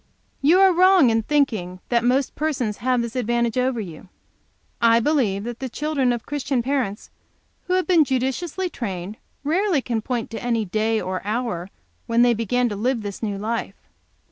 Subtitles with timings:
[0.41, 4.09] "You are wrong in thinking that most persons have this advantage over you.
[4.81, 7.11] I believe that the children of Christian parents,
[7.67, 11.69] who have been judiciously trained, rarely can point to any day or hour
[12.07, 13.75] when they began to live this new life.